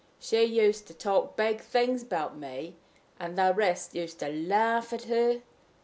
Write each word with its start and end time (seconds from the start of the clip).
She 0.19 0.43
used 0.43 0.87
to 0.87 0.95
talk 0.95 1.35
big 1.37 1.61
things 1.61 2.01
about 2.01 2.35
me, 2.35 2.75
and 3.19 3.37
the 3.37 3.53
rest 3.53 3.93
used 3.93 4.17
to 4.21 4.29
laugh 4.29 4.91
at 4.93 5.03
her. 5.03 5.43